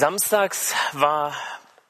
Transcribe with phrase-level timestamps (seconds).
[0.00, 1.36] Samstags war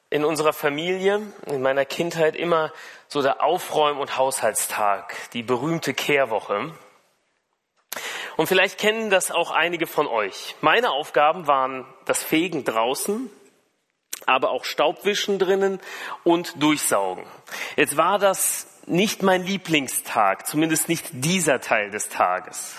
[0.09, 2.73] in unserer Familie, in meiner Kindheit immer
[3.07, 6.73] so der Aufräum- und Haushaltstag, die berühmte Kehrwoche.
[8.35, 10.57] Und vielleicht kennen das auch einige von euch.
[10.59, 13.29] Meine Aufgaben waren das Fegen draußen,
[14.25, 15.79] aber auch Staubwischen drinnen
[16.25, 17.25] und Durchsaugen.
[17.77, 22.75] Jetzt war das nicht mein Lieblingstag, zumindest nicht dieser Teil des Tages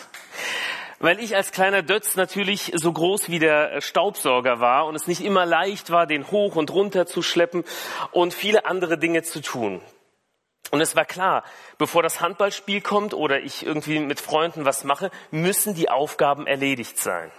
[1.02, 5.20] weil ich als kleiner Dötz natürlich so groß wie der Staubsauger war und es nicht
[5.20, 7.64] immer leicht war, den hoch und runter zu schleppen
[8.12, 9.82] und viele andere Dinge zu tun.
[10.70, 11.42] Und es war klar,
[11.76, 16.98] bevor das Handballspiel kommt oder ich irgendwie mit Freunden was mache, müssen die Aufgaben erledigt
[16.98, 17.32] sein.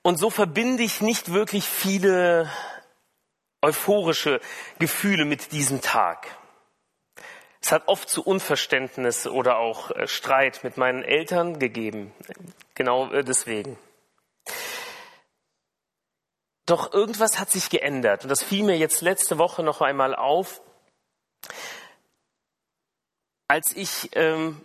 [0.00, 2.50] Und so verbinde ich nicht wirklich viele
[3.60, 4.40] euphorische
[4.78, 6.26] Gefühle mit diesem Tag.
[7.64, 12.12] Es hat oft zu Unverständnis oder auch äh, Streit mit meinen Eltern gegeben.
[12.74, 13.78] Genau äh, deswegen.
[16.66, 20.60] Doch irgendwas hat sich geändert und das fiel mir jetzt letzte Woche noch einmal auf,
[23.48, 24.64] als ich ähm,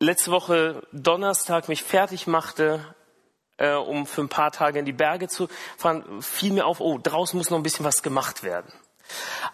[0.00, 2.94] letzte Woche Donnerstag mich fertig machte,
[3.58, 6.98] äh, um für ein paar Tage in die Berge zu fahren, fiel mir auf, oh,
[6.98, 8.72] draußen muss noch ein bisschen was gemacht werden.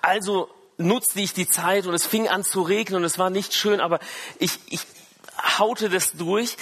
[0.03, 0.49] Also
[0.81, 3.81] nutzte ich die Zeit und es fing an zu regnen und es war nicht schön,
[3.81, 4.01] aber
[4.39, 4.87] ich, ich
[5.59, 6.57] haute das durch.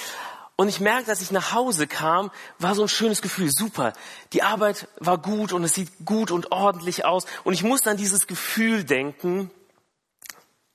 [0.57, 3.49] Und ich merkte, als ich nach Hause kam, war so ein schönes Gefühl.
[3.49, 3.93] Super.
[4.33, 7.27] Die Arbeit war gut und es sieht gut und ordentlich aus.
[7.45, 9.53] Und ich musste an dieses Gefühl denken,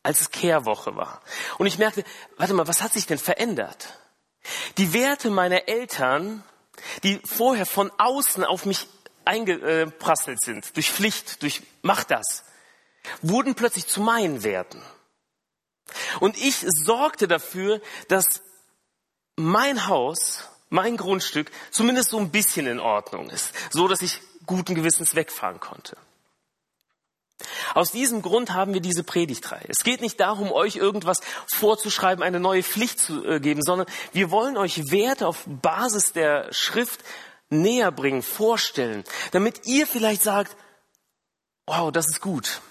[0.01, 1.21] als es Kehrwoche war.
[1.57, 2.05] Und ich merkte,
[2.37, 3.99] warte mal, was hat sich denn verändert?
[4.77, 6.43] Die Werte meiner Eltern,
[7.03, 8.87] die vorher von außen auf mich
[9.25, 12.43] eingeprasselt sind, durch Pflicht, durch mach das,
[13.21, 14.81] wurden plötzlich zu meinen Werten.
[16.19, 18.41] Und ich sorgte dafür, dass
[19.35, 24.75] mein Haus, mein Grundstück zumindest so ein bisschen in Ordnung ist, so dass ich guten
[24.75, 25.97] Gewissens wegfahren konnte.
[27.73, 29.65] Aus diesem Grund haben wir diese Predigtreihe.
[29.67, 34.31] Es geht nicht darum, euch irgendwas vorzuschreiben, eine neue Pflicht zu äh, geben, sondern wir
[34.31, 37.03] wollen euch Werte auf Basis der Schrift
[37.49, 40.55] näher bringen, vorstellen, damit ihr vielleicht sagt,
[41.65, 42.61] wow, das ist gut.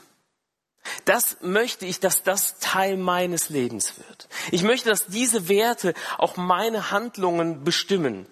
[1.04, 4.28] Das möchte ich, dass das Teil meines Lebens wird.
[4.50, 8.26] Ich möchte, dass diese Werte auch meine Handlungen bestimmen.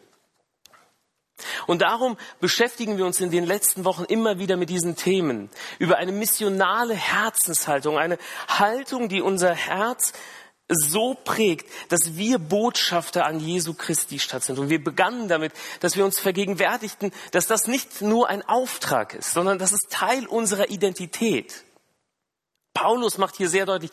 [1.67, 5.97] Und darum beschäftigen wir uns in den letzten Wochen immer wieder mit diesen Themen über
[5.97, 8.19] eine missionale Herzenshaltung, eine
[8.49, 10.13] Haltung, die unser Herz
[10.69, 14.59] so prägt, dass wir Botschafter an Jesu Christi statt sind.
[14.59, 19.33] Und wir begannen damit, dass wir uns vergegenwärtigten, dass das nicht nur ein Auftrag ist,
[19.33, 21.65] sondern dass es Teil unserer Identität.
[22.81, 23.91] Paulus macht hier sehr deutlich,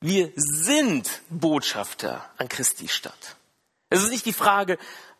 [0.00, 3.36] wir sind Botschafter an Christi Stadt.
[3.90, 4.78] Es ist nicht die Frage,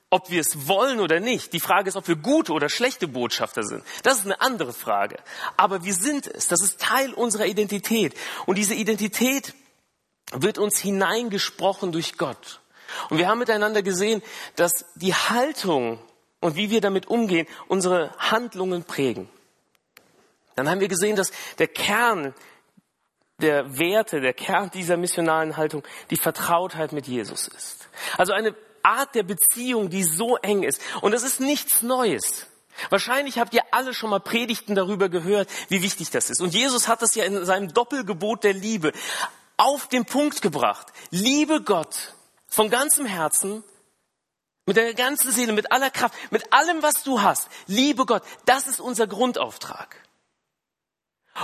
[0.08, 1.52] ob wir es wollen oder nicht.
[1.52, 3.84] Die Frage ist, ob wir gute oder schlechte Botschafter sind.
[4.02, 5.18] Das ist eine andere Frage.
[5.58, 6.48] Aber wir sind es.
[6.48, 8.14] Das ist Teil unserer Identität.
[8.46, 9.52] Und diese Identität
[10.32, 12.60] wird uns hineingesprochen durch Gott.
[13.10, 14.22] Und wir haben miteinander gesehen,
[14.54, 15.98] dass die Haltung
[16.40, 19.28] und wie wir damit umgehen, unsere Handlungen prägen.
[20.54, 22.32] Dann haben wir gesehen, dass der Kern
[23.40, 27.88] der Werte, der Kern dieser missionalen Haltung die Vertrautheit mit Jesus ist.
[28.16, 30.80] Also eine Art der Beziehung, die so eng ist.
[31.02, 32.46] Und das ist nichts Neues.
[32.90, 36.40] Wahrscheinlich habt ihr alle schon mal Predigten darüber gehört, wie wichtig das ist.
[36.40, 38.92] Und Jesus hat das ja in seinem Doppelgebot der Liebe
[39.56, 40.86] auf den Punkt gebracht.
[41.10, 42.14] Liebe Gott
[42.48, 43.64] von ganzem Herzen,
[44.66, 47.48] mit deiner ganzen Seele, mit aller Kraft, mit allem, was du hast.
[47.66, 49.96] Liebe Gott, das ist unser Grundauftrag.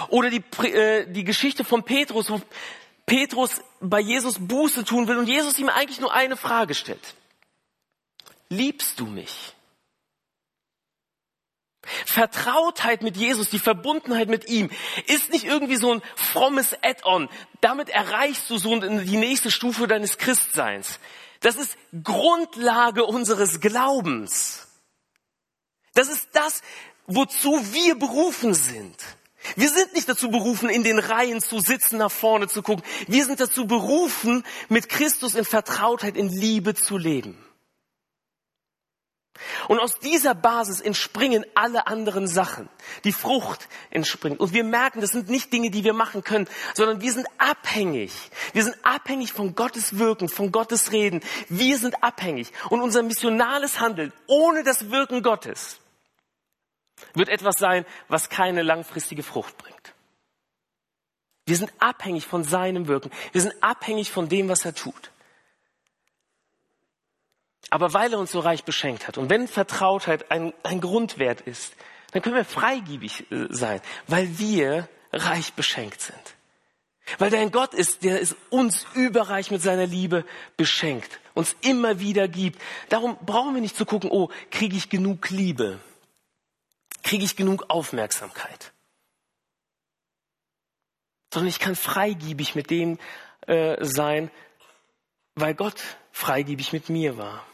[0.09, 2.41] Oder die, äh, die Geschichte von Petrus, wo
[3.07, 7.15] Petrus bei Jesus Buße tun will und Jesus ihm eigentlich nur eine Frage stellt.
[8.49, 9.55] Liebst du mich?
[12.07, 14.71] Vertrautheit mit Jesus, die Verbundenheit mit ihm,
[15.07, 17.29] ist nicht irgendwie so ein frommes Add-on.
[17.61, 21.01] Damit erreichst du so die nächste Stufe deines Christseins.
[21.41, 24.69] Das ist Grundlage unseres Glaubens.
[25.95, 26.63] Das ist das,
[27.07, 28.97] wozu wir berufen sind.
[29.57, 32.85] Wir sind nicht dazu berufen, in den Reihen zu sitzen, nach vorne zu gucken.
[33.07, 37.39] Wir sind dazu berufen, mit Christus in Vertrautheit, in Liebe zu leben.
[39.69, 42.69] Und aus dieser Basis entspringen alle anderen Sachen.
[43.05, 44.41] Die Frucht entspringt.
[44.41, 48.13] Und wir merken, das sind nicht Dinge, die wir machen können, sondern wir sind abhängig.
[48.53, 51.21] Wir sind abhängig von Gottes Wirken, von Gottes Reden.
[51.49, 52.53] Wir sind abhängig.
[52.71, 55.79] Und unser missionales Handeln ohne das Wirken Gottes
[57.15, 59.95] wird etwas sein, was keine langfristige Frucht bringt.
[61.47, 63.11] Wir sind abhängig von seinem Wirken.
[63.33, 65.11] Wir sind abhängig von dem, was er tut.
[67.71, 71.75] Aber weil er uns so reich beschenkt hat und wenn Vertrautheit ein, ein Grundwert ist,
[72.13, 76.37] dann können wir freigiebig äh, sein, weil wir reich beschenkt sind.
[77.19, 80.25] Weil der ein Gott ist, der es uns überreich mit seiner Liebe
[80.57, 82.61] beschenkt, uns immer wieder gibt.
[82.91, 85.81] Darum brauchen wir nicht zu gucken, oh, kriege ich genug Liebe?
[87.03, 88.73] Kriege ich genug Aufmerksamkeit?
[91.33, 92.99] Sondern ich kann freigiebig mit dem
[93.47, 94.31] äh, sein,
[95.35, 95.83] weil Gott
[96.13, 97.47] freigiebig mit mir war.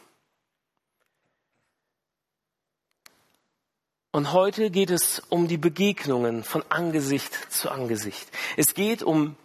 [4.11, 8.27] Und heute geht es um die Begegnungen von Angesicht zu Angesicht.
[8.57, 9.35] Es geht um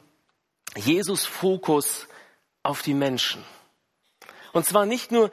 [0.74, 2.08] Jesus Fokus
[2.62, 3.44] auf die Menschen.
[4.52, 5.30] Und zwar nicht nur,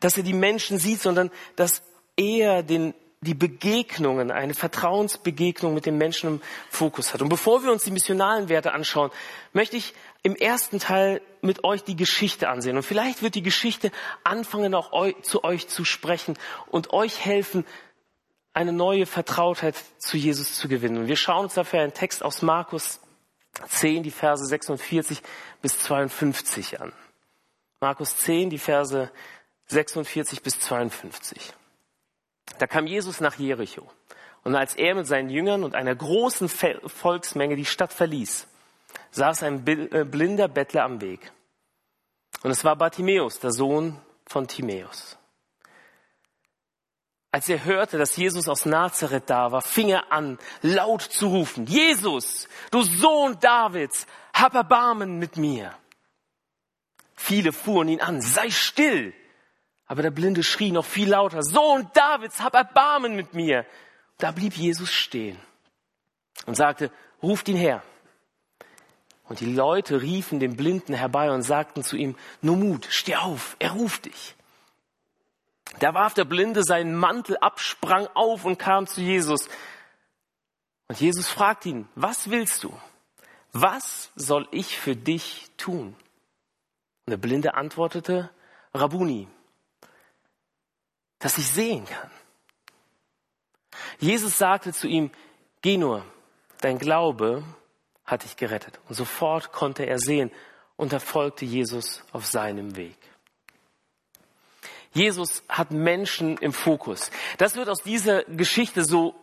[0.00, 1.82] dass er die Menschen sieht, sondern dass
[2.16, 7.20] er den, die Begegnungen, eine Vertrauensbegegnung mit den Menschen im Fokus hat.
[7.20, 9.10] Und bevor wir uns die missionalen Werte anschauen,
[9.52, 12.76] möchte ich im ersten Teil mit euch die Geschichte ansehen.
[12.76, 13.90] Und vielleicht wird die Geschichte
[14.24, 14.92] anfangen, auch
[15.22, 17.64] zu euch zu sprechen und euch helfen,
[18.52, 20.98] eine neue Vertrautheit zu Jesus zu gewinnen.
[20.98, 23.00] Und wir schauen uns dafür einen Text aus Markus
[23.66, 25.22] 10, die Verse 46
[25.62, 26.92] bis 52 an.
[27.80, 29.10] Markus 10, die Verse
[29.66, 31.52] 46 bis 52.
[32.58, 33.90] Da kam Jesus nach Jericho.
[34.44, 38.46] Und als er mit seinen Jüngern und einer großen Volksmenge die Stadt verließ,
[39.10, 41.32] saß ein äh, blinder Bettler am Weg.
[42.42, 45.18] Und es war Bartimäus, der Sohn von Timäus.
[47.30, 51.66] Als er hörte, dass Jesus aus Nazareth da war, fing er an, laut zu rufen,
[51.66, 55.74] Jesus, du Sohn Davids, hab Erbarmen mit mir.
[57.14, 59.12] Viele fuhren ihn an, sei still.
[59.88, 63.64] Aber der Blinde schrie noch viel lauter, Sohn Davids, hab Erbarmen mit mir.
[64.18, 65.38] Da blieb Jesus stehen
[66.46, 66.90] und sagte,
[67.22, 67.82] ruft ihn her.
[69.24, 73.56] Und die Leute riefen den Blinden herbei und sagten zu ihm, nur Mut, steh auf,
[73.58, 74.34] er ruft dich.
[75.80, 79.48] Da warf der Blinde seinen Mantel ab, sprang auf und kam zu Jesus.
[80.88, 82.74] Und Jesus fragt ihn, was willst du?
[83.52, 85.94] Was soll ich für dich tun?
[87.06, 88.30] Und der Blinde antwortete,
[88.74, 89.28] Rabuni,
[91.18, 92.10] dass ich sehen kann.
[93.98, 95.10] Jesus sagte zu ihm,
[95.62, 96.04] geh nur,
[96.60, 97.42] dein Glaube
[98.04, 98.78] hat dich gerettet.
[98.88, 100.30] Und sofort konnte er sehen
[100.76, 102.96] und er folgte Jesus auf seinem Weg.
[104.92, 107.10] Jesus hat Menschen im Fokus.
[107.36, 109.14] Das wird aus dieser Geschichte so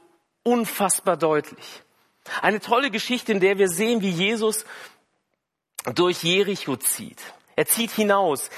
[0.44, 1.82] unfassbar deutlich.
[2.42, 4.66] Eine tolle Geschichte, in der wir sehen, wie Jesus
[5.96, 7.22] durch Jericho zieht.
[7.56, 8.50] Er zieht hinaus.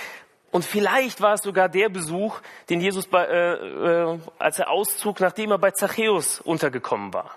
[0.52, 2.40] Und vielleicht war es sogar der Besuch,
[2.70, 7.36] den Jesus, bei, äh, äh, als er auszog, nachdem er bei Zachäus untergekommen war.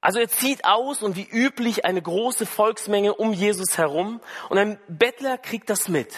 [0.00, 4.78] Also er zieht aus und wie üblich eine große Volksmenge um Jesus herum und ein
[4.88, 6.12] Bettler kriegt das mit.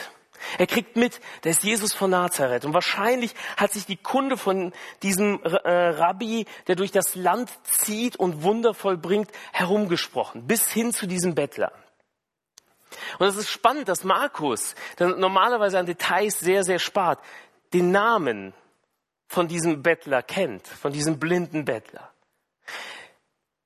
[0.58, 2.64] Er kriegt mit, da ist Jesus von Nazareth.
[2.64, 4.72] Und wahrscheinlich hat sich die Kunde von
[5.02, 11.06] diesem äh, Rabbi, der durch das Land zieht und Wunder vollbringt, herumgesprochen, bis hin zu
[11.06, 11.72] diesem Bettler.
[13.18, 17.18] Und es ist spannend, dass Markus, der normalerweise an Details sehr, sehr spart,
[17.72, 18.54] den Namen
[19.28, 22.12] von diesem Bettler kennt, von diesem blinden Bettler.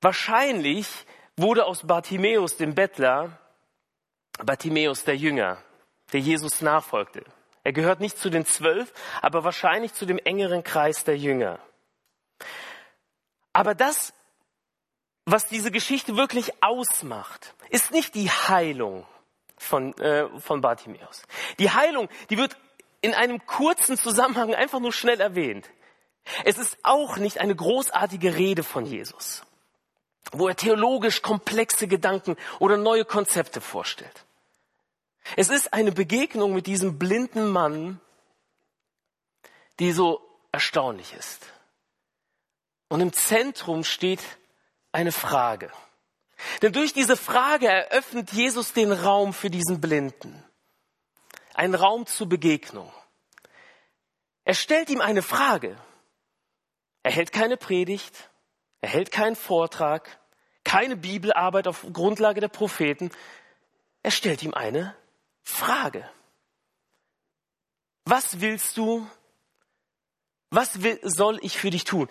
[0.00, 0.88] Wahrscheinlich
[1.36, 3.38] wurde aus Bartimäus, dem Bettler,
[4.44, 5.58] Bartimäus der Jünger
[6.12, 7.24] der Jesus nachfolgte.
[7.64, 11.58] Er gehört nicht zu den zwölf, aber wahrscheinlich zu dem engeren Kreis der Jünger.
[13.52, 14.14] Aber das,
[15.26, 19.06] was diese Geschichte wirklich ausmacht, ist nicht die Heilung
[19.58, 21.22] von, äh, von Bartimäus.
[21.58, 22.56] Die Heilung, die wird
[23.00, 25.68] in einem kurzen Zusammenhang einfach nur schnell erwähnt.
[26.44, 29.42] Es ist auch nicht eine großartige Rede von Jesus,
[30.32, 34.24] wo er theologisch komplexe Gedanken oder neue Konzepte vorstellt.
[35.36, 38.00] Es ist eine Begegnung mit diesem blinden Mann,
[39.78, 40.20] die so
[40.52, 41.46] erstaunlich ist.
[42.88, 44.22] Und im Zentrum steht
[44.92, 45.70] eine Frage.
[46.62, 50.44] Denn durch diese Frage eröffnet Jesus den Raum für diesen Blinden.
[51.54, 52.92] Ein Raum zur Begegnung.
[54.44, 55.76] Er stellt ihm eine Frage.
[57.02, 58.30] Er hält keine Predigt,
[58.80, 60.18] er hält keinen Vortrag,
[60.64, 63.10] keine Bibelarbeit auf Grundlage der Propheten.
[64.02, 64.94] Er stellt ihm eine
[65.42, 66.08] Frage.
[68.04, 69.06] Was willst du?
[70.50, 72.08] Was will, soll ich für dich tun?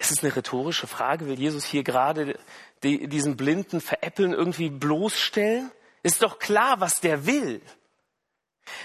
[0.00, 1.26] Ist es eine rhetorische Frage?
[1.26, 2.38] Will Jesus hier gerade
[2.82, 5.70] die, diesen Blinden veräppeln, irgendwie bloßstellen?
[6.02, 7.60] Ist doch klar, was der will.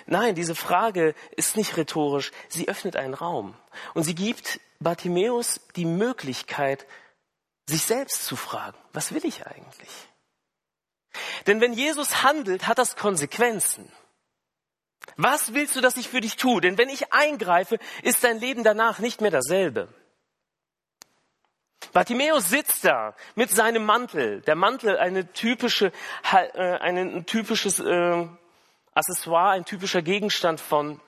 [0.07, 2.31] Nein, diese Frage ist nicht rhetorisch.
[2.49, 3.55] Sie öffnet einen Raum.
[3.93, 6.85] Und sie gibt Bartimäus die Möglichkeit,
[7.65, 9.89] sich selbst zu fragen, was will ich eigentlich?
[11.47, 13.89] Denn wenn Jesus handelt, hat das Konsequenzen.
[15.15, 16.59] Was willst du, dass ich für dich tue?
[16.59, 19.87] Denn wenn ich eingreife, ist dein Leben danach nicht mehr dasselbe.
[21.93, 24.41] Bartimäus sitzt da mit seinem Mantel.
[24.41, 25.91] Der Mantel, eine typische,
[26.31, 28.27] äh, ein typisches äh,
[28.93, 30.99] Accessoire, ein typischer Gegenstand von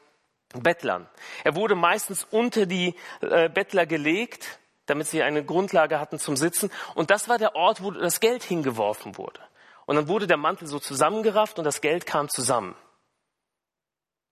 [0.54, 1.08] Bettlern.
[1.44, 6.72] Er wurde meistens unter die äh, Bettler gelegt, damit sie eine Grundlage hatten zum Sitzen.
[6.96, 9.42] Und das war der Ort, wo das Geld hingeworfen wurde.
[9.86, 12.76] Und dann wurde der Mantel so zusammengerafft und das Geld kam zusammen.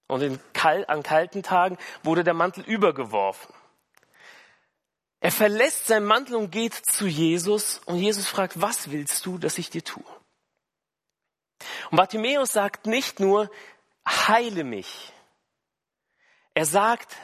[0.07, 0.39] Und in
[0.87, 3.53] an kalten Tagen wurde der Mantel übergeworfen.
[5.25, 9.57] Er verlässt seinen Mantel und geht zu Jesus und Jesus fragt, was willst du, dass
[9.57, 10.05] ich dir tue?
[11.89, 13.49] Und Bartimäus sagt nicht nur,
[14.07, 15.11] heile mich.
[16.53, 17.17] Er sagt,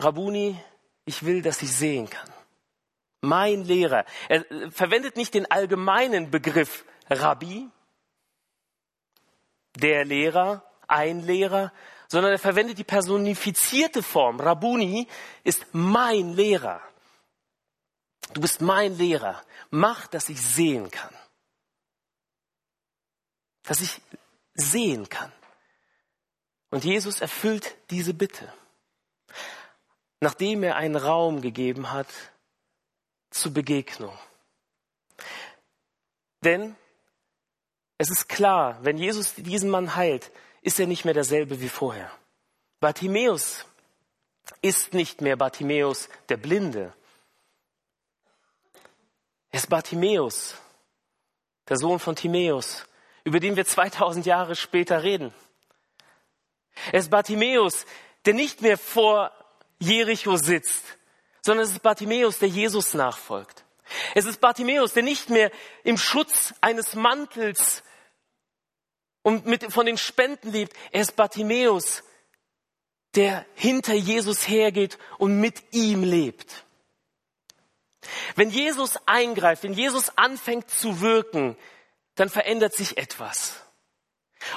[0.00, 0.58] Rabuni,
[1.04, 2.32] ich will, dass ich sehen kann.
[3.20, 4.06] Mein Lehrer.
[4.30, 7.68] Er verwendet nicht den allgemeinen Begriff Rabbi,
[9.76, 11.74] der Lehrer, ein Lehrer,
[12.08, 14.40] sondern er verwendet die personifizierte Form.
[14.40, 15.08] Rabuni
[15.42, 16.80] ist mein Lehrer.
[18.32, 19.42] Du bist mein Lehrer.
[19.70, 21.14] Mach, dass ich sehen kann.
[23.62, 24.00] Dass ich
[24.54, 25.32] sehen kann.
[26.70, 28.52] Und Jesus erfüllt diese Bitte.
[30.20, 32.08] Nachdem er einen Raum gegeben hat
[33.30, 34.16] zur Begegnung.
[36.42, 36.76] Denn
[37.98, 40.30] es ist klar, wenn Jesus diesen Mann heilt,
[40.64, 42.10] ist er nicht mehr derselbe wie vorher.
[42.80, 43.66] Bartimäus
[44.62, 46.92] ist nicht mehr Bartimäus der Blinde.
[49.52, 50.56] Er ist Bartimäus,
[51.68, 52.86] der Sohn von Timäus,
[53.24, 55.34] über den wir 2000 Jahre später reden.
[56.92, 57.84] Er ist Bartimäus,
[58.24, 59.32] der nicht mehr vor
[59.78, 60.82] Jericho sitzt,
[61.42, 63.64] sondern es ist Bartimäus, der Jesus nachfolgt.
[64.14, 65.50] Es ist Bartimäus, der nicht mehr
[65.84, 67.83] im Schutz eines Mantels
[69.24, 70.76] und mit, von den Spenden lebt.
[70.92, 72.04] Er ist Bartimäus,
[73.16, 76.64] der hinter Jesus hergeht und mit ihm lebt.
[78.36, 81.56] Wenn Jesus eingreift, wenn Jesus anfängt zu wirken,
[82.16, 83.62] dann verändert sich etwas.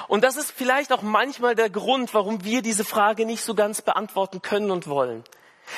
[0.06, 3.80] Und das ist vielleicht auch manchmal der Grund, warum wir diese Frage nicht so ganz
[3.80, 5.24] beantworten können und wollen.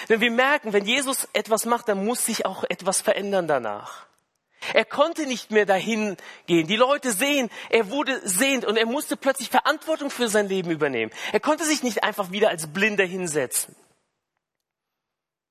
[0.08, 4.09] Denn wir merken, wenn Jesus etwas macht, dann muss sich auch etwas verändern danach.
[4.74, 6.66] Er konnte nicht mehr dahin gehen.
[6.66, 11.12] Die Leute sehen, er wurde sehend und er musste plötzlich Verantwortung für sein Leben übernehmen.
[11.32, 13.74] Er konnte sich nicht einfach wieder als Blinder hinsetzen.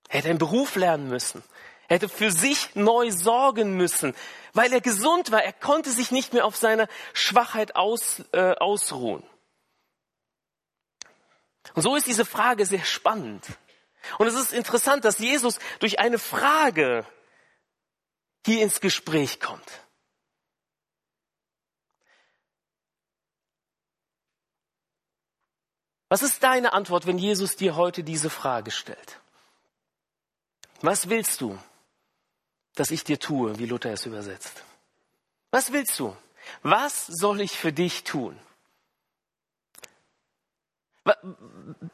[0.10, 1.44] Er hätte einen Beruf lernen müssen.
[1.88, 4.16] Er hätte für sich neu sorgen müssen,
[4.54, 5.44] weil er gesund war.
[5.44, 9.24] Er konnte sich nicht mehr auf seine Schwachheit aus, äh, ausruhen.
[11.74, 13.46] Und so ist diese Frage sehr spannend.
[14.18, 17.06] Und es ist interessant, dass Jesus durch eine Frage
[18.46, 19.70] hier ins Gespräch kommt.
[26.10, 29.20] Was ist deine Antwort, wenn Jesus dir heute diese Frage stellt?
[30.82, 31.58] Was willst du,
[32.76, 34.64] dass ich dir tue, wie Luther es übersetzt?
[35.52, 36.16] Was willst du?
[36.64, 38.40] Was soll ich für dich tun?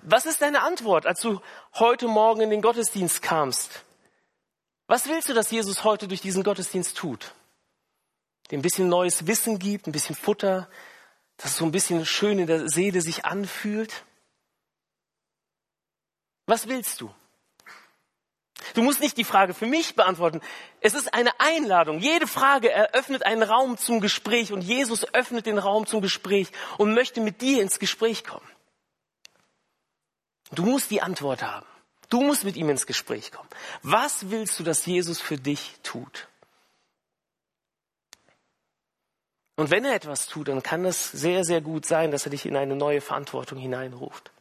[0.02, 1.42] Was ist deine Antwort, als du
[1.74, 3.84] heute Morgen in den Gottesdienst kamst?
[4.88, 7.34] Was willst du, dass Jesus heute durch diesen Gottesdienst tut?
[8.51, 10.70] Dir ein bisschen neues Wissen gibt, ein bisschen Futter,
[11.38, 14.04] dass es so ein bisschen schön in der Seele sich anfühlt?
[16.46, 17.13] Was willst du?
[18.74, 20.42] Du musst nicht die Frage für mich beantworten.
[20.82, 22.00] Es ist eine Einladung.
[22.00, 26.94] Jede Frage eröffnet einen Raum zum Gespräch und Jesus öffnet den Raum zum Gespräch und
[26.94, 28.48] möchte mit dir ins Gespräch kommen.
[30.51, 31.65] Du musst die Antwort haben.
[32.15, 33.50] Du musst mit ihm ins Gespräch kommen.
[33.84, 36.29] Was willst du, dass Jesus für dich tut?
[39.57, 42.45] Und wenn er etwas tut, dann kann es sehr, sehr gut sein, dass er dich
[42.45, 44.31] in eine neue Verantwortung hineinruft.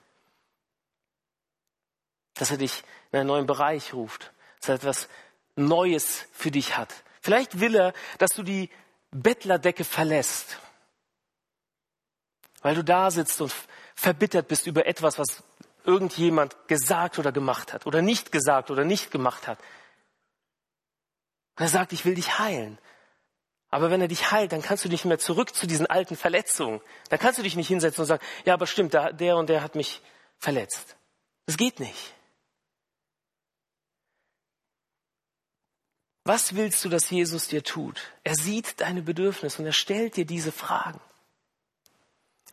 [2.35, 4.33] Dass er dich in einen neuen Bereich ruft.
[4.61, 5.09] Dass er etwas
[5.57, 6.95] Neues für dich hat.
[7.23, 8.71] Vielleicht will er, dass du die
[9.11, 10.61] Bettlerdecke verlässt.
[12.62, 13.52] Weil du da sitzt und
[13.97, 15.43] verbittert bist über etwas, was
[15.85, 19.59] irgendjemand gesagt oder gemacht hat oder nicht gesagt oder nicht gemacht hat.
[21.57, 22.79] Er sagt, ich will dich heilen.
[23.71, 26.81] Aber wenn er dich heilt, dann kannst du nicht mehr zurück zu diesen alten Verletzungen.
[27.11, 29.75] Dann kannst du dich nicht hinsetzen und sagen, ja, aber stimmt, der und der hat
[29.75, 30.00] mich
[30.38, 30.97] verletzt.
[31.47, 32.14] Das geht nicht.
[36.25, 38.00] Was willst du, dass Jesus dir tut?
[38.23, 41.00] Er sieht deine Bedürfnisse und er stellt dir diese Fragen.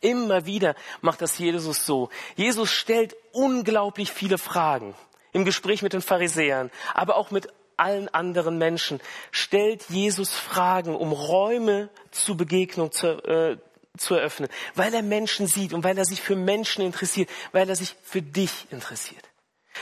[0.02, 2.10] Immer wieder macht das Jesus so.
[2.36, 4.94] Jesus stellt unglaublich viele Fragen
[5.32, 9.00] im Gespräch mit den Pharisäern, aber auch mit allen anderen Menschen.
[9.30, 13.58] Stellt Jesus Fragen, um Räume zur Begegnung zu, äh,
[13.96, 17.76] zu eröffnen, weil er Menschen sieht und weil er sich für Menschen interessiert, weil er
[17.76, 19.24] sich für dich interessiert.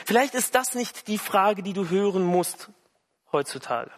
[0.05, 2.69] Vielleicht ist das nicht die Frage, die du hören musst
[3.33, 3.91] heutzutage.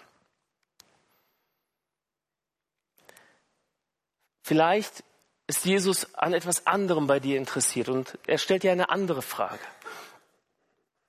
[4.43, 5.05] Vielleicht
[5.47, 9.59] ist Jesus an etwas anderem bei dir interessiert und er stellt dir eine andere Frage.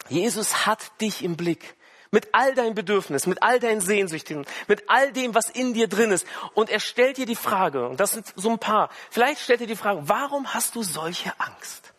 [0.09, 1.75] Jesus hat dich im Blick
[2.11, 6.11] mit all deinen Bedürfnissen, mit all deinen Sehnsüchten, mit all dem, was in dir drin
[6.11, 6.27] ist.
[6.53, 9.67] Und er stellt dir die Frage, und das sind so ein paar, vielleicht stellt er
[9.67, 11.93] die Frage, warum hast du solche Angst?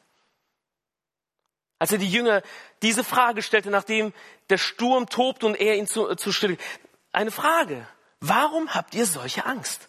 [1.80, 2.42] Als er die Jünger
[2.82, 4.12] diese Frage stellte, nachdem
[4.50, 6.58] der Sturm tobt und er ihn zu, zu still,
[7.10, 7.86] eine Frage,
[8.20, 9.88] warum habt ihr solche Angst?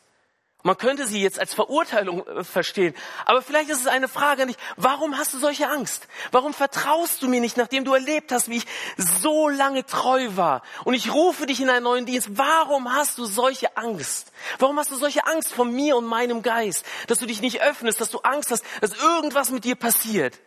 [0.66, 2.96] Man könnte sie jetzt als Verurteilung äh, verstehen.
[3.26, 4.58] Aber vielleicht ist es eine Frage an dich.
[4.78, 6.08] Warum hast du solche Angst?
[6.32, 8.66] Warum vertraust du mir nicht, nachdem du erlebt hast, wie ich
[8.98, 10.64] so lange treu war?
[10.84, 12.30] Und ich rufe dich in einen neuen Dienst.
[12.32, 14.32] Warum hast du solche Angst?
[14.58, 16.84] Warum hast du solche Angst vor mir und meinem Geist?
[17.06, 20.40] Dass du dich nicht öffnest, dass du Angst hast, dass irgendwas mit dir passiert.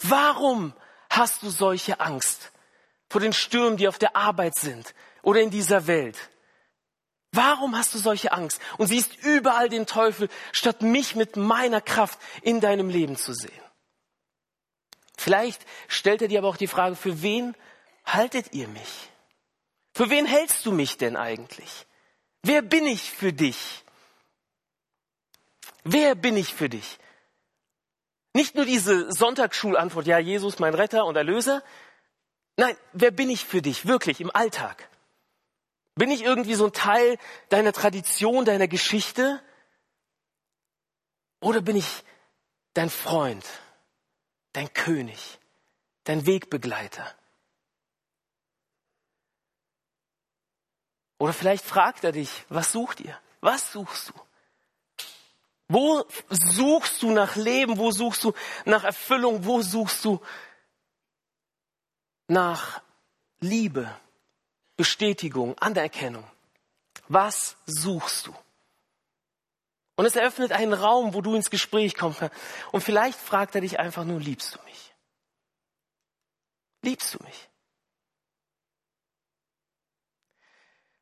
[0.00, 0.72] Warum
[1.10, 2.50] hast du solche Angst
[3.08, 6.16] vor den Stürmen, die auf der Arbeit sind oder in dieser Welt?
[7.32, 12.18] Warum hast du solche Angst und siehst überall den Teufel, statt mich mit meiner Kraft
[12.42, 13.52] in deinem Leben zu sehen?
[15.16, 17.54] Vielleicht stellt er dir aber auch die Frage, für wen
[18.06, 19.10] haltet ihr mich?
[19.92, 21.86] Für wen hältst du mich denn eigentlich?
[22.42, 23.84] Wer bin ich für dich?
[25.84, 26.98] Wer bin ich für dich?
[28.32, 31.62] Nicht nur diese Sonntagsschulantwort, ja, Jesus, mein Retter und Erlöser.
[32.56, 34.88] Nein, wer bin ich für dich wirklich im Alltag?
[35.98, 39.42] Bin ich irgendwie so ein Teil deiner Tradition, deiner Geschichte?
[41.40, 42.04] Oder bin ich
[42.72, 43.44] dein Freund,
[44.52, 45.40] dein König,
[46.04, 47.12] dein Wegbegleiter?
[51.18, 53.20] Oder vielleicht fragt er dich, was sucht ihr?
[53.40, 54.14] Was suchst du?
[55.66, 57.76] Wo suchst du nach Leben?
[57.76, 59.44] Wo suchst du nach Erfüllung?
[59.44, 60.20] Wo suchst du
[62.28, 62.82] nach
[63.40, 63.92] Liebe?
[64.78, 66.24] Bestätigung, Anerkennung.
[67.08, 68.34] Was suchst du?
[69.96, 72.22] Und es eröffnet einen Raum, wo du ins Gespräch kommst.
[72.70, 74.94] Und vielleicht fragt er dich einfach nur, liebst du mich?
[76.82, 77.48] Liebst du mich?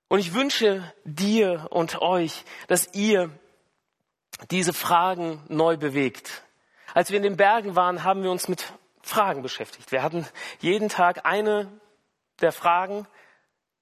[0.08, 3.30] Und ich wünsche dir und euch, dass ihr
[4.50, 6.42] diese Fragen neu bewegt.
[6.94, 9.92] Als wir in den Bergen waren, haben wir uns mit Fragen beschäftigt.
[9.92, 10.26] Wir hatten
[10.60, 11.70] jeden Tag eine
[12.40, 13.06] der Fragen,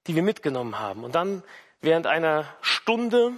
[0.06, 1.04] die wir mitgenommen haben.
[1.04, 1.42] Und dann
[1.80, 3.32] während einer Stunde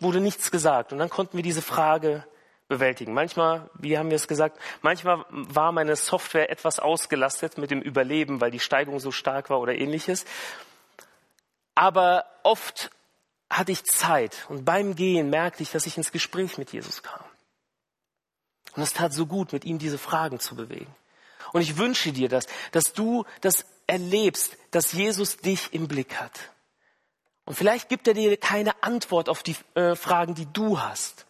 [0.00, 0.92] wurde nichts gesagt.
[0.92, 2.24] Und dann konnten wir diese Frage
[2.68, 3.12] bewältigen.
[3.12, 8.40] Manchmal, wie haben wir es gesagt, manchmal war meine Software etwas ausgelastet mit dem Überleben,
[8.40, 10.24] weil die Steigung so stark war oder ähnliches.
[11.74, 12.90] Aber oft
[13.50, 17.20] hatte ich Zeit und beim Gehen merkte ich, dass ich ins Gespräch mit Jesus kam.
[18.74, 20.94] Und es tat so gut, mit ihm diese Fragen zu bewegen.
[21.52, 26.50] Und ich wünsche dir das, dass du das erlebst, dass Jesus dich im Blick hat.
[27.44, 31.26] Und vielleicht gibt er dir keine Antwort auf die äh, Fragen, die du hast,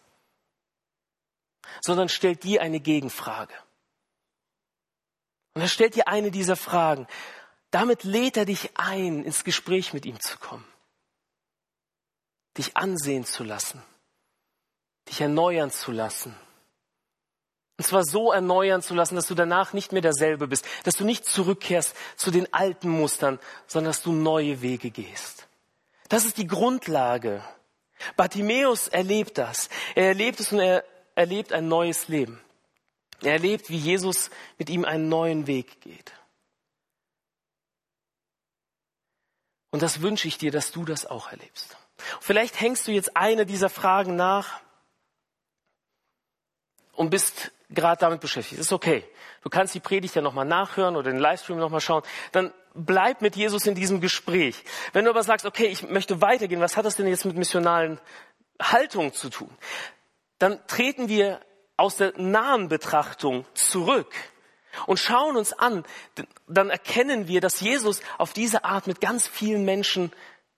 [1.81, 3.53] sondern stellt dir eine Gegenfrage.
[5.53, 7.07] Und er stellt dir eine dieser Fragen.
[7.71, 10.65] Damit lädt er dich ein, ins Gespräch mit ihm zu kommen,
[12.57, 13.83] dich ansehen zu lassen,
[15.09, 16.35] dich erneuern zu lassen
[17.83, 21.03] und zwar so erneuern zu lassen, dass du danach nicht mehr derselbe bist, dass du
[21.03, 25.49] nicht zurückkehrst zu den alten Mustern, sondern dass du neue Wege gehst.
[26.07, 27.43] Das ist die Grundlage.
[28.15, 29.67] Bartimäus erlebt das.
[29.95, 32.39] Er erlebt es und er erlebt ein neues Leben.
[33.21, 36.13] Er erlebt, wie Jesus mit ihm einen neuen Weg geht.
[39.71, 41.75] Und das wünsche ich dir, dass du das auch erlebst.
[42.21, 44.61] Vielleicht hängst du jetzt eine dieser Fragen nach
[46.93, 48.61] und bist gerade damit beschäftigt.
[48.61, 49.03] Ist okay.
[49.41, 52.03] Du kannst die Predigt ja nochmal nachhören oder den Livestream nochmal schauen.
[52.31, 54.63] Dann bleib mit Jesus in diesem Gespräch.
[54.93, 57.99] Wenn du aber sagst, okay, ich möchte weitergehen, was hat das denn jetzt mit missionalen
[58.61, 59.49] Haltungen zu tun?
[60.39, 61.41] Dann treten wir
[61.77, 64.13] aus der nahen Betrachtung zurück
[64.85, 65.83] und schauen uns an.
[66.47, 70.11] Dann erkennen wir, dass Jesus auf diese Art mit ganz vielen Menschen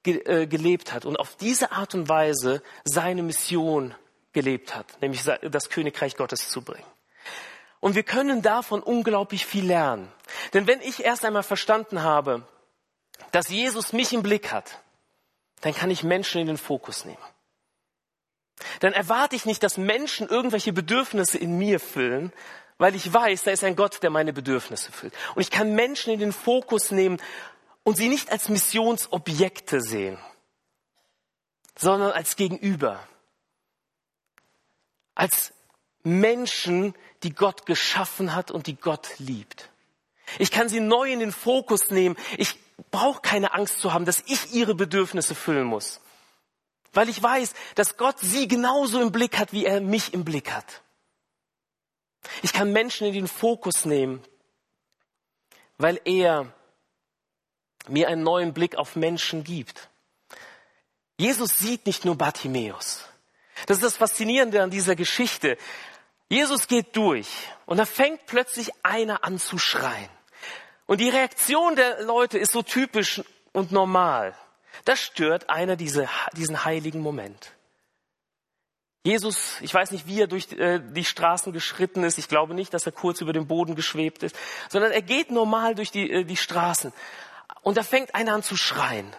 [0.05, 3.95] äh, gelebt hat und auf diese Art und Weise seine Mission
[4.35, 6.85] gelebt hat, nämlich das Königreich Gottes zu bringen.
[7.79, 10.11] Und wir können davon unglaublich viel lernen.
[10.53, 12.47] Denn wenn ich erst einmal verstanden habe,
[13.31, 14.81] dass Jesus mich im Blick hat,
[15.61, 17.17] dann kann ich Menschen in den Fokus nehmen.
[18.79, 22.31] Dann erwarte ich nicht, dass Menschen irgendwelche Bedürfnisse in mir füllen,
[22.77, 25.13] weil ich weiß, da ist ein Gott, der meine Bedürfnisse füllt.
[25.35, 27.21] Und ich kann Menschen in den Fokus nehmen
[27.83, 30.17] und sie nicht als Missionsobjekte sehen,
[31.77, 32.99] sondern als Gegenüber,
[35.15, 35.53] als
[36.03, 39.69] Menschen, die Gott geschaffen hat und die Gott liebt.
[40.37, 42.15] Ich kann sie neu in den Fokus nehmen.
[42.37, 42.57] Ich
[42.91, 46.01] brauche keine Angst zu haben, dass ich ihre Bedürfnisse füllen muss.
[46.93, 50.51] Weil ich weiß, dass Gott sie genauso im Blick hat, wie er mich im Blick
[50.51, 50.81] hat.
[52.41, 54.23] Ich kann Menschen in den Fokus nehmen,
[55.77, 56.53] weil er
[57.87, 59.89] mir einen neuen Blick auf Menschen gibt.
[61.17, 63.05] Jesus sieht nicht nur Bartimäus.
[63.67, 65.57] Das ist das Faszinierende an dieser Geschichte.
[66.29, 67.27] Jesus geht durch
[67.65, 70.09] und da fängt plötzlich einer an zu schreien.
[70.87, 73.21] Und die Reaktion der Leute ist so typisch
[73.53, 74.35] und normal.
[74.83, 77.53] Das stört einer diese, diesen heiligen Moment.
[79.03, 82.17] Jesus, ich weiß nicht, wie er durch äh, die Straßen geschritten ist.
[82.17, 84.35] Ich glaube nicht, dass er kurz über den Boden geschwebt ist,
[84.67, 86.91] sondern er geht normal durch die, äh, die Straßen.
[87.61, 89.15] Und da fängt einer an zu schreien,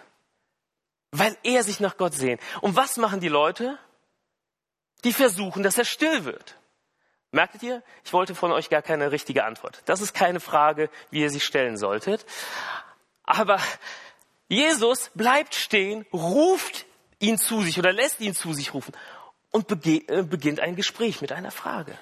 [1.11, 2.41] weil er sich nach Gott sehnt.
[2.59, 3.79] Und was machen die Leute?
[5.03, 6.55] Die versuchen, dass er still wird.
[7.31, 7.83] Merkt ihr?
[8.03, 9.81] Ich wollte von euch gar keine richtige Antwort.
[9.85, 12.25] Das ist keine Frage, wie ihr sie stellen solltet.
[13.23, 13.59] Aber
[14.47, 16.85] Jesus bleibt stehen, ruft
[17.19, 18.93] ihn zu sich oder lässt ihn zu sich rufen
[19.51, 21.97] und äh, beginnt ein Gespräch mit einer Frage.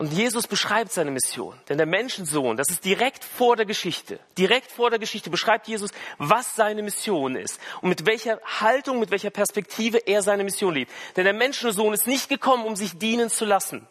[0.00, 1.58] Und Jesus beschreibt seine Mission.
[1.68, 5.90] Denn der Menschensohn, das ist direkt vor der Geschichte, direkt vor der Geschichte beschreibt Jesus,
[6.18, 10.92] was seine Mission ist und mit welcher Haltung, mit welcher Perspektive er seine Mission lebt.
[11.16, 13.88] Denn der Menschensohn ist nicht gekommen, um sich dienen zu lassen.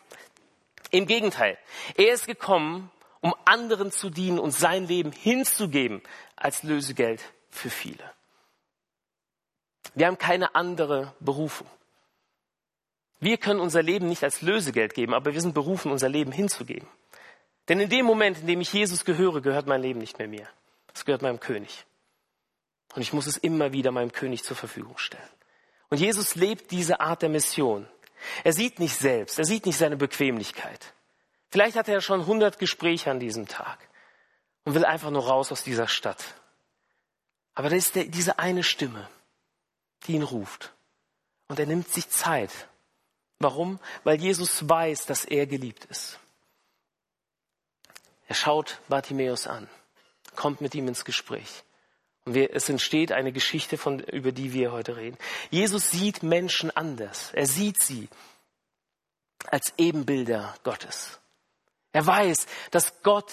[0.92, 1.58] Im Gegenteil,
[1.98, 2.90] er ist gekommen,
[3.20, 6.02] um anderen zu dienen und sein Leben hinzugeben
[6.38, 8.14] als Lösegeld für viele.
[9.94, 11.68] Wir haben keine andere Berufung.
[13.20, 16.88] Wir können unser Leben nicht als Lösegeld geben, aber wir sind berufen, unser Leben hinzugeben.
[17.68, 20.48] Denn in dem Moment, in dem ich Jesus gehöre, gehört mein Leben nicht mehr mir.
[20.94, 21.86] Es gehört meinem König.
[22.96, 25.30] Und ich muss es immer wieder meinem König zur Verfügung stellen.
[25.90, 27.88] Und Jesus lebt diese Art der Mission.
[28.44, 30.94] Er sieht nicht selbst, er sieht nicht seine Bequemlichkeit.
[31.50, 33.80] Vielleicht hat er schon hundert Gespräche an diesem Tag
[34.64, 36.24] und will einfach nur raus aus dieser Stadt.
[37.54, 39.08] Aber da ist der, diese eine Stimme,
[40.06, 40.74] die ihn ruft.
[41.48, 42.52] Und er nimmt sich Zeit
[43.40, 43.80] Warum?
[44.04, 46.20] Weil Jesus weiß, dass er geliebt ist.
[48.28, 49.70] Er schaut Bartimäus an,
[50.36, 51.64] kommt mit ihm ins Gespräch.
[52.26, 55.18] Und wir, es entsteht eine Geschichte, von, über die wir heute reden.
[55.50, 57.32] Jesus sieht Menschen anders.
[57.34, 58.10] Er sieht sie
[59.46, 61.20] als Ebenbilder Gottes.
[61.94, 63.32] Er weiß, dass Gott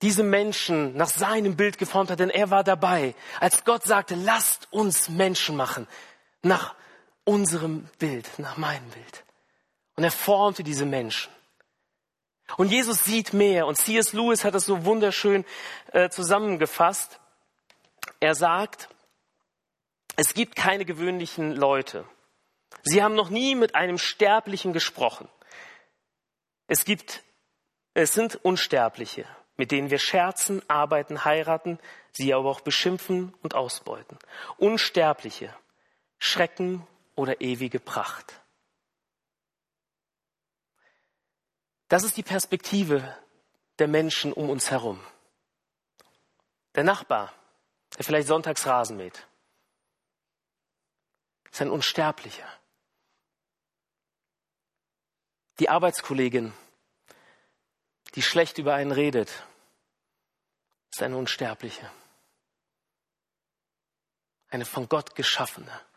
[0.00, 4.68] diese Menschen nach seinem Bild geformt hat, denn er war dabei, als Gott sagte, lasst
[4.70, 5.86] uns Menschen machen,
[6.42, 6.74] nach
[7.30, 9.24] unserem Bild, nach meinem Bild.
[9.94, 11.32] Und er formte diese Menschen.
[12.56, 13.68] Und Jesus sieht mehr.
[13.68, 14.12] Und C.S.
[14.12, 15.44] Lewis hat es so wunderschön
[15.92, 17.20] äh, zusammengefasst.
[18.18, 18.88] Er sagt,
[20.16, 22.04] es gibt keine gewöhnlichen Leute.
[22.82, 25.28] Sie haben noch nie mit einem Sterblichen gesprochen.
[26.66, 27.22] Es gibt,
[27.94, 29.24] es sind Unsterbliche,
[29.56, 31.78] mit denen wir scherzen, arbeiten, heiraten,
[32.10, 34.18] sie aber auch beschimpfen und ausbeuten.
[34.56, 35.54] Unsterbliche,
[36.18, 36.84] Schrecken
[37.20, 38.40] oder ewige Pracht.
[41.88, 43.14] Das ist die Perspektive
[43.78, 45.04] der Menschen um uns herum.
[46.74, 47.34] Der Nachbar,
[47.98, 49.26] der vielleicht sonntags Rasen mäht,
[51.50, 52.48] ist ein Unsterblicher.
[55.58, 56.54] Die Arbeitskollegin,
[58.14, 59.46] die schlecht über einen redet,
[60.90, 61.90] ist eine Unsterbliche.
[64.48, 65.89] Eine von Gott geschaffene.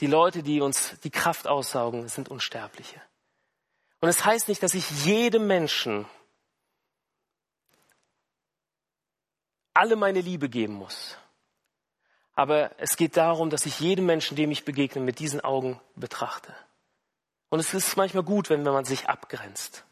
[0.00, 3.00] Die Leute, die uns die Kraft aussaugen, sind Unsterbliche.
[4.00, 6.06] Und es das heißt nicht, dass ich jedem Menschen
[9.74, 11.16] alle meine Liebe geben muss.
[12.34, 16.54] Aber es geht darum, dass ich jedem Menschen, dem ich begegne, mit diesen Augen betrachte.
[17.50, 19.84] Und es ist manchmal gut, wenn man sich abgrenzt.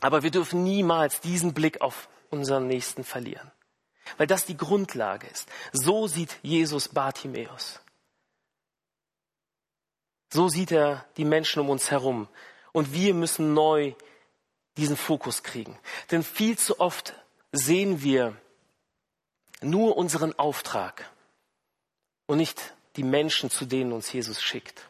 [0.00, 3.50] Aber wir dürfen niemals diesen Blick auf unseren Nächsten verlieren.
[4.18, 5.48] Weil das die Grundlage ist.
[5.72, 7.80] So sieht Jesus Bartimäus.
[10.28, 12.28] So sieht er die Menschen um uns herum.
[12.72, 13.94] Und wir müssen neu
[14.76, 15.78] diesen Fokus kriegen.
[16.10, 17.14] Denn viel zu oft
[17.52, 18.36] sehen wir
[19.62, 21.10] nur unseren Auftrag
[22.26, 24.88] und nicht die Menschen, zu denen uns Jesus schickt.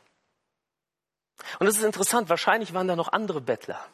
[1.58, 3.84] Und das ist interessant, wahrscheinlich waren da noch andere Bettler.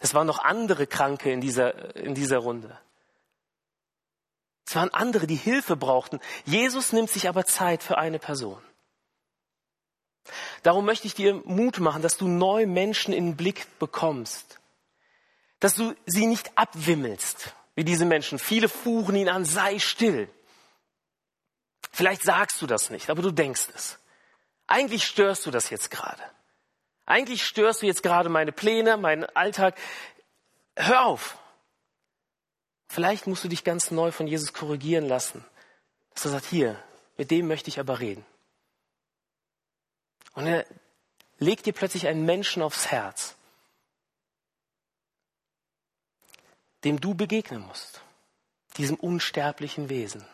[0.00, 2.78] Es waren noch andere Kranke in dieser, in dieser Runde.
[4.66, 6.20] Es waren andere, die Hilfe brauchten.
[6.44, 8.62] Jesus nimmt sich aber Zeit für eine Person.
[10.62, 14.58] Darum möchte ich dir Mut machen, dass du neu Menschen in den Blick bekommst.
[15.60, 18.38] Dass du sie nicht abwimmelst, wie diese Menschen.
[18.38, 20.28] Viele fuhren ihn an, sei still.
[21.92, 23.98] Vielleicht sagst du das nicht, aber du denkst es.
[24.66, 26.22] Eigentlich störst du das jetzt gerade.
[27.06, 29.78] Eigentlich störst du jetzt gerade meine Pläne, meinen Alltag.
[30.76, 31.38] Hör auf.
[32.88, 35.44] Vielleicht musst du dich ganz neu von Jesus korrigieren lassen.
[36.14, 36.82] Dass er sagt, hier,
[37.16, 38.24] mit dem möchte ich aber reden.
[40.36, 40.64] Und er
[41.38, 43.34] legt dir plötzlich einen Menschen aufs Herz,
[46.84, 48.00] dem du begegnen musst,
[48.76, 50.24] diesem unsterblichen Wesen.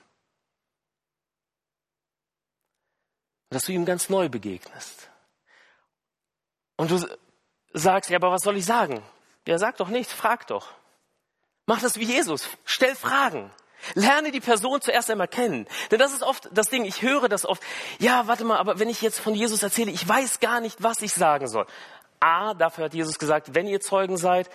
[3.53, 5.11] dass du ihm ganz neu begegnest.
[6.77, 7.07] Und du
[7.73, 9.03] sagst, ja, aber was soll ich sagen?
[9.47, 10.73] Ja, sag doch nichts, frag doch.
[11.67, 12.49] Mach das wie Jesus.
[12.65, 13.53] Stell Fragen.
[13.95, 15.67] Lerne die Person zuerst einmal kennen.
[15.91, 17.63] Denn das ist oft das Ding, ich höre das oft.
[17.99, 21.01] Ja, warte mal, aber wenn ich jetzt von Jesus erzähle, ich weiß gar nicht, was
[21.03, 21.67] ich sagen soll.
[22.21, 24.49] A, dafür hat Jesus gesagt, wenn ihr Zeugen seid,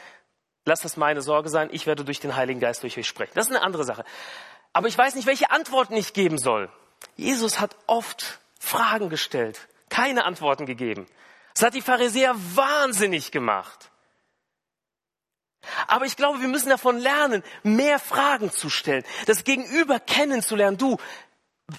[0.65, 3.33] lasst das meine Sorge sein, ich werde durch den Heiligen Geist durch euch sprechen.
[3.35, 4.05] Das ist eine andere Sache.
[4.73, 6.69] Aber ich weiß nicht, welche Antworten ich geben soll.
[7.15, 9.59] Jesus hat oft Fragen gestellt,
[9.89, 11.07] keine Antworten gegeben.
[11.53, 13.89] Das hat die Pharisäer wahnsinnig gemacht.
[15.87, 20.77] Aber ich glaube, wir müssen davon lernen, mehr Fragen zu stellen, das Gegenüber kennenzulernen.
[20.77, 20.97] Du,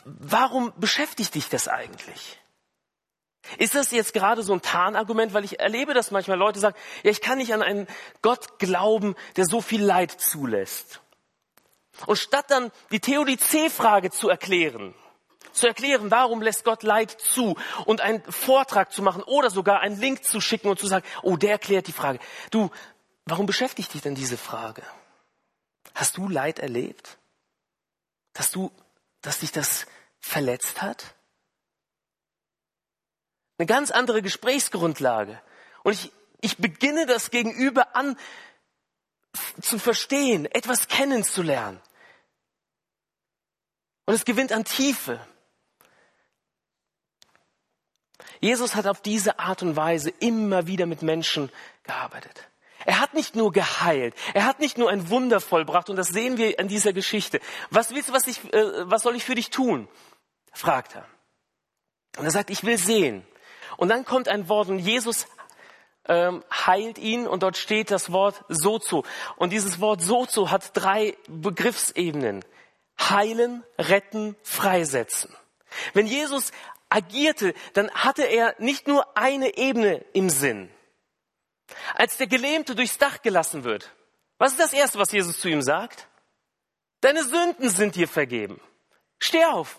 [0.05, 2.39] warum beschäftigt dich das eigentlich?
[3.57, 7.11] Ist das jetzt gerade so ein Tarnargument, weil ich erlebe, dass manchmal Leute sagen, ja,
[7.11, 7.87] ich kann nicht an einen
[8.21, 11.01] Gott glauben, der so viel Leid zulässt.
[12.07, 14.95] Und statt dann die Theodizee-Frage zu erklären,
[15.53, 19.99] zu erklären, warum lässt Gott Leid zu und einen Vortrag zu machen oder sogar einen
[19.99, 22.21] Link zu schicken und zu sagen, oh, der erklärt die Frage.
[22.51, 22.71] Du,
[23.31, 24.83] warum beschäftigt dich denn diese Frage?
[25.95, 27.19] Hast du Leid erlebt?
[28.33, 28.71] Dass du,
[29.21, 29.87] dass dich das
[30.21, 31.15] verletzt hat?
[33.59, 35.41] Eine ganz andere Gesprächsgrundlage.
[35.83, 38.17] Und ich, ich beginne das Gegenüber an
[39.61, 41.81] zu verstehen, etwas kennenzulernen.
[44.07, 45.25] Und es gewinnt an Tiefe.
[48.41, 51.51] Jesus hat auf diese Art und Weise immer wieder mit Menschen
[51.83, 52.49] gearbeitet.
[52.89, 56.39] Er hat nicht nur geheilt, er hat nicht nur ein Wunder vollbracht und das sehen
[56.39, 57.39] wir an dieser Geschichte.
[57.69, 59.89] Was willst du, was, ich, äh, was soll ich für dich tun?
[60.55, 61.05] fragt er.
[62.17, 63.27] Und er sagt, ich will sehen.
[63.77, 65.27] Und dann kommt ein Wort und Jesus
[66.07, 69.05] ähm, heilt ihn und dort steht das Wort Sozo.
[69.37, 72.43] Und dieses Wort Sozo hat drei Begriffsebenen.
[72.99, 75.31] Heilen, retten, freisetzen.
[75.93, 76.53] Wenn Jesus
[76.89, 80.71] agierte, dann hatte er nicht nur eine Ebene im Sinn.
[81.95, 83.91] Als der Gelähmte durchs Dach gelassen wird,
[84.39, 86.07] was ist das Erste, was Jesus zu ihm sagt?
[87.01, 88.61] Deine Sünden sind dir vergeben.
[89.19, 89.79] Steh auf.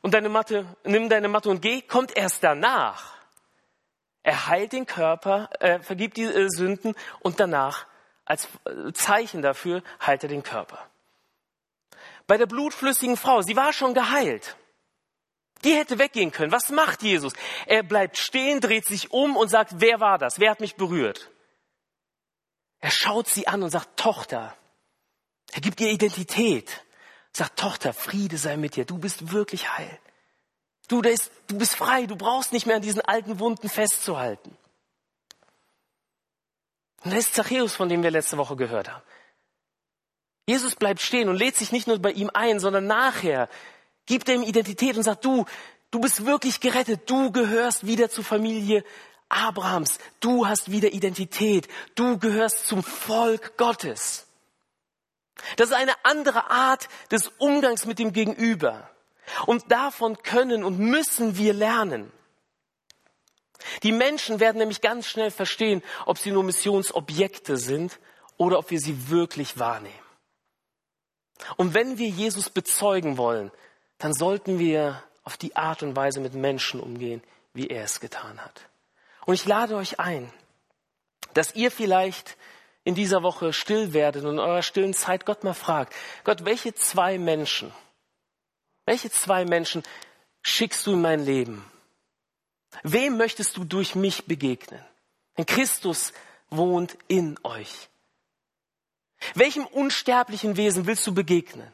[0.00, 3.16] Und deine Matte, nimm deine Matte und geh, kommt erst danach.
[4.24, 7.86] Er heilt den Körper, äh, vergibt die äh, Sünden und danach,
[8.24, 10.78] als äh, Zeichen dafür, heilt er den Körper.
[12.26, 14.56] Bei der blutflüssigen Frau, sie war schon geheilt.
[15.64, 16.52] Die hätte weggehen können.
[16.52, 17.34] Was macht Jesus?
[17.66, 20.40] Er bleibt stehen, dreht sich um und sagt, wer war das?
[20.40, 21.30] Wer hat mich berührt?
[22.80, 24.56] Er schaut sie an und sagt, Tochter.
[25.52, 26.84] Er gibt ihr Identität.
[27.32, 28.84] Sagt, Tochter, Friede sei mit dir.
[28.84, 29.98] Du bist wirklich heil.
[30.88, 32.06] Du, ist, du bist frei.
[32.06, 34.56] Du brauchst nicht mehr an diesen alten Wunden festzuhalten.
[37.04, 39.02] Und das ist Zachäus, von dem wir letzte Woche gehört haben.
[40.46, 43.48] Jesus bleibt stehen und lädt sich nicht nur bei ihm ein, sondern nachher
[44.06, 45.44] Gib dem Identität und sagt, du,
[45.90, 47.08] du bist wirklich gerettet.
[47.08, 48.84] Du gehörst wieder zur Familie
[49.28, 49.98] Abrahams.
[50.20, 51.68] Du hast wieder Identität.
[51.94, 54.26] Du gehörst zum Volk Gottes.
[55.56, 58.88] Das ist eine andere Art des Umgangs mit dem Gegenüber.
[59.46, 62.12] Und davon können und müssen wir lernen.
[63.82, 67.98] Die Menschen werden nämlich ganz schnell verstehen, ob sie nur Missionsobjekte sind
[68.36, 69.94] oder ob wir sie wirklich wahrnehmen.
[71.56, 73.50] Und wenn wir Jesus bezeugen wollen,
[74.02, 77.22] dann sollten wir auf die Art und Weise mit Menschen umgehen,
[77.54, 78.62] wie er es getan hat.
[79.26, 80.28] Und ich lade euch ein,
[81.34, 82.36] dass ihr vielleicht
[82.82, 86.74] in dieser Woche still werdet und in eurer stillen Zeit Gott mal fragt, Gott, welche
[86.74, 87.72] zwei Menschen,
[88.86, 89.84] welche zwei Menschen
[90.42, 91.64] schickst du in mein Leben?
[92.82, 94.84] Wem möchtest du durch mich begegnen?
[95.38, 96.12] Denn Christus
[96.50, 97.88] wohnt in euch.
[99.34, 101.72] Welchem unsterblichen Wesen willst du begegnen?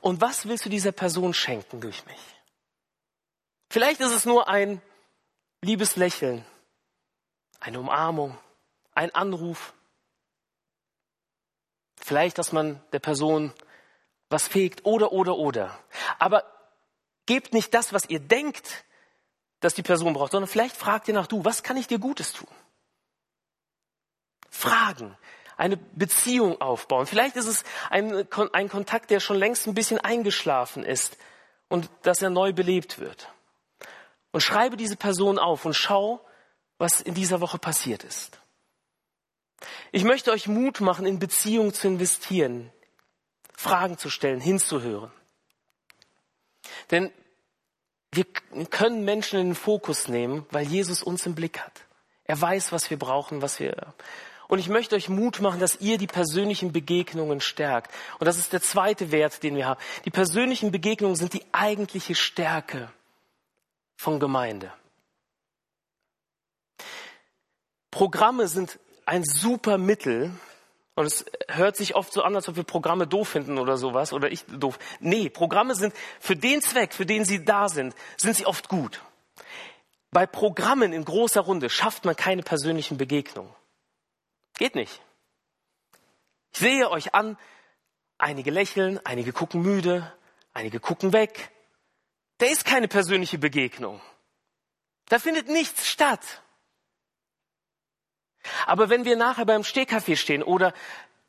[0.00, 2.20] Und was willst du dieser Person schenken durch mich?
[3.70, 4.80] Vielleicht ist es nur ein
[5.60, 6.44] liebes Lächeln,
[7.60, 8.38] eine Umarmung,
[8.94, 9.74] ein Anruf.
[11.96, 13.52] Vielleicht, dass man der Person
[14.28, 15.78] was fegt oder, oder, oder.
[16.18, 16.44] Aber
[17.26, 18.84] gebt nicht das, was ihr denkt,
[19.60, 22.32] dass die Person braucht, sondern vielleicht fragt ihr nach du, was kann ich dir Gutes
[22.32, 22.48] tun?
[24.50, 25.16] Fragen,
[25.56, 27.06] eine Beziehung aufbauen.
[27.06, 31.16] Vielleicht ist es ein, ein Kontakt, der schon längst ein bisschen eingeschlafen ist.
[31.68, 33.28] und dass er neu belebt wird.
[34.30, 36.24] Und schreibe diese Person auf und schau,
[36.78, 38.38] was in dieser Woche passiert ist.
[39.92, 42.70] Ich möchte euch Mut machen, in Beziehungen zu investieren,
[43.56, 45.10] Fragen zu stellen, hinzuhören.
[46.90, 47.10] Denn
[48.12, 48.24] wir
[48.70, 51.84] können Menschen in den Fokus nehmen, weil Jesus uns im Blick hat.
[52.24, 53.94] Er weiß, was wir brauchen, was wir.
[54.48, 57.92] Und ich möchte euch Mut machen, dass ihr die persönlichen Begegnungen stärkt.
[58.18, 59.80] Und das ist der zweite Wert, den wir haben.
[60.04, 62.90] Die persönlichen Begegnungen sind die eigentliche Stärke
[63.96, 64.72] von Gemeinde.
[67.90, 70.30] Programme sind ein super Mittel,
[70.96, 74.12] und es hört sich oft so an, als ob wir Programme doof finden oder sowas,
[74.12, 74.78] oder ich doof.
[75.00, 79.02] Nee, Programme sind für den Zweck, für den sie da sind, sind sie oft gut.
[80.10, 83.50] Bei Programmen in großer Runde schafft man keine persönlichen Begegnungen.
[84.58, 85.00] Geht nicht.
[86.52, 87.38] Ich sehe euch an,
[88.18, 90.12] einige lächeln, einige gucken müde,
[90.52, 91.50] einige gucken weg.
[92.38, 94.00] Da ist keine persönliche Begegnung.
[95.08, 96.42] Da findet nichts statt.
[98.66, 100.72] Aber wenn wir nachher beim Stehkaffee stehen oder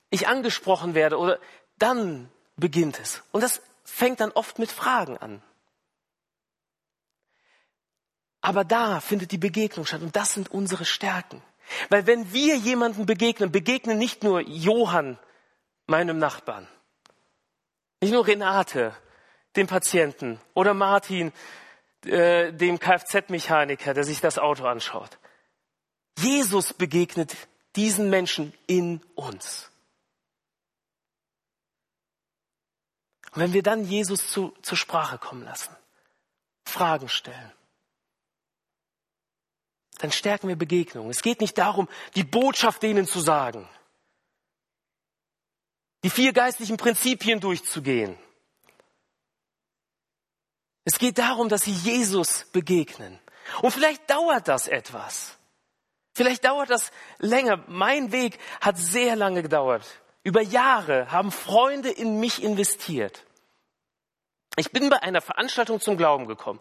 [0.09, 1.39] ich angesprochen werde oder
[1.77, 3.23] dann beginnt es.
[3.31, 5.41] Und das fängt dann oft mit Fragen an.
[8.41, 11.41] Aber da findet die Begegnung statt und das sind unsere Stärken.
[11.89, 15.19] Weil wenn wir jemanden begegnen, begegnen nicht nur Johann,
[15.85, 16.67] meinem Nachbarn,
[18.01, 18.95] nicht nur Renate,
[19.55, 21.33] dem Patienten oder Martin,
[22.05, 25.17] äh, dem Kfz-Mechaniker, der sich das Auto anschaut.
[26.19, 27.35] Jesus begegnet
[27.75, 29.69] diesen Menschen in uns.
[33.33, 35.75] Und wenn wir dann Jesus zu, zur Sprache kommen lassen,
[36.65, 37.51] Fragen stellen,
[39.99, 41.09] dann stärken wir Begegnungen.
[41.09, 43.67] Es geht nicht darum, die Botschaft denen zu sagen,
[46.03, 48.17] die vier geistlichen Prinzipien durchzugehen.
[50.85, 53.19] Es geht darum, dass sie Jesus begegnen.
[53.61, 55.37] Und vielleicht dauert das etwas.
[56.13, 57.63] Vielleicht dauert das länger.
[57.67, 59.85] Mein Weg hat sehr lange gedauert.
[60.23, 63.25] Über Jahre haben Freunde in mich investiert.
[64.55, 66.59] Ich bin bei einer Veranstaltung zum Glauben gekommen.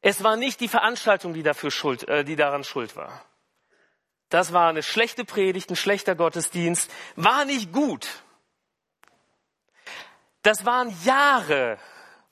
[0.00, 3.24] Es war nicht die Veranstaltung, die dafür schuld, äh, die daran schuld war.
[4.28, 8.08] Das war eine schlechte Predigt, ein schlechter Gottesdienst, war nicht gut.
[10.42, 11.78] Das waren Jahre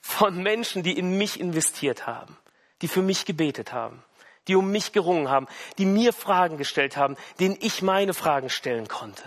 [0.00, 2.36] von Menschen, die in mich investiert haben,
[2.82, 4.04] die für mich gebetet haben
[4.48, 5.46] die um mich gerungen haben,
[5.78, 9.22] die mir Fragen gestellt haben, denen ich meine Fragen stellen konnte.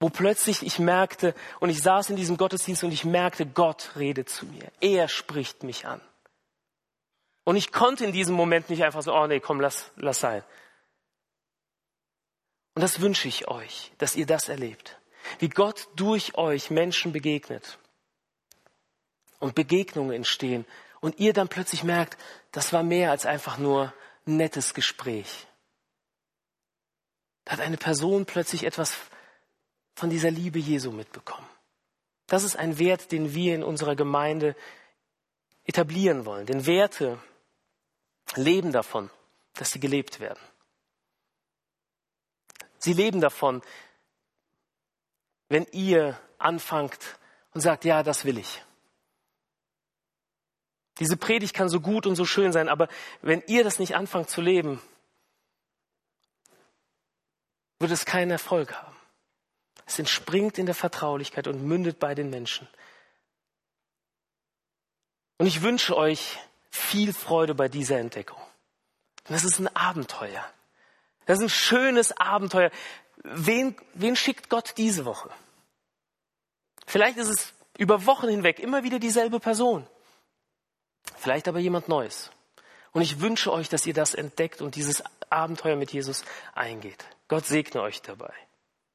[0.00, 4.30] Wo plötzlich ich merkte, und ich saß in diesem Gottesdienst und ich merkte, Gott redet
[4.30, 4.72] zu mir.
[4.80, 6.00] Er spricht mich an.
[7.44, 10.42] Und ich konnte in diesem Moment nicht einfach so, oh nee, komm, lass, lass sein.
[12.74, 14.98] Und das wünsche ich euch, dass ihr das erlebt.
[15.38, 17.78] Wie Gott durch euch Menschen begegnet.
[19.38, 20.64] Und Begegnungen entstehen,
[21.00, 22.18] und ihr dann plötzlich merkt,
[22.52, 23.92] das war mehr als einfach nur
[24.26, 25.46] ein nettes Gespräch.
[27.44, 28.96] Da hat eine Person plötzlich etwas
[30.00, 31.46] von dieser Liebe Jesu mitbekommen.
[32.26, 34.56] Das ist ein Wert, den wir in unserer Gemeinde
[35.64, 36.46] etablieren wollen.
[36.46, 37.18] Denn Werte
[38.34, 39.10] leben davon,
[39.52, 40.40] dass sie gelebt werden.
[42.78, 43.60] Sie leben davon,
[45.50, 47.18] wenn ihr anfangt
[47.52, 48.64] und sagt, ja, das will ich.
[50.98, 52.88] Diese Predigt kann so gut und so schön sein, aber
[53.20, 54.80] wenn ihr das nicht anfangt zu leben,
[57.78, 58.99] wird es keinen Erfolg haben.
[59.90, 62.68] Es entspringt in der Vertraulichkeit und mündet bei den Menschen.
[65.36, 66.38] Und ich wünsche euch
[66.70, 68.40] viel Freude bei dieser Entdeckung.
[69.24, 70.48] das ist ein Abenteuer.
[71.26, 72.70] Das ist ein schönes Abenteuer.
[73.24, 75.28] Wen, wen schickt Gott diese Woche?
[76.86, 79.88] Vielleicht ist es über Wochen hinweg immer wieder dieselbe Person.
[81.16, 82.30] Vielleicht aber jemand Neues.
[82.92, 86.24] Und ich wünsche euch, dass ihr das entdeckt und dieses Abenteuer mit Jesus
[86.54, 87.04] eingeht.
[87.26, 88.32] Gott segne euch dabei.